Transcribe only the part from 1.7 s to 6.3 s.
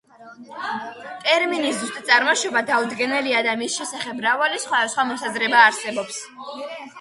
ზუსტი წარმოშობა დაუდგენელია და მის შესახებ მრავალი სხვადასხვა მოსაზრება არსებობს.